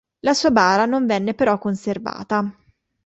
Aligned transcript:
La 0.21 0.33
sua 0.33 0.49
bara 0.49 0.85
non 0.87 1.05
venne 1.05 1.35
però 1.35 1.59
conservata. 1.59 2.51